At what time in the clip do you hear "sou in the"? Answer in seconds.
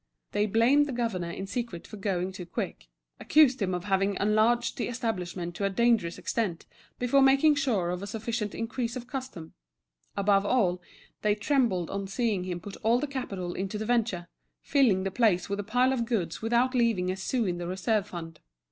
17.15-17.67